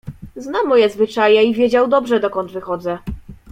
[0.35, 2.97] "Zna moje zwyczaje i wiedział dobrze, dokąd wychodzę."